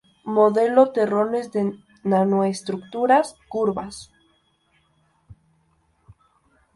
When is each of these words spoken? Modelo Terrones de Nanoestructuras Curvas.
Modelo 0.23 0.89
Terrones 0.91 1.51
de 1.51 1.73
Nanoestructuras 2.03 3.35
Curvas. 3.47 4.11